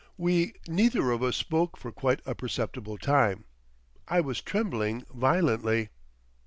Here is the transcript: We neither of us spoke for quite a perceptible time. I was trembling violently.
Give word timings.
We 0.17 0.55
neither 0.67 1.11
of 1.11 1.21
us 1.21 1.35
spoke 1.35 1.77
for 1.77 1.91
quite 1.91 2.23
a 2.25 2.33
perceptible 2.33 2.97
time. 2.97 3.45
I 4.07 4.19
was 4.19 4.41
trembling 4.41 5.05
violently. 5.13 5.89